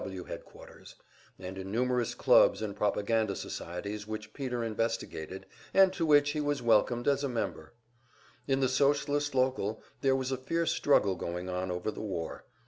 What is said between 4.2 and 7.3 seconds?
Peter investigated, and to which he was welcomed as a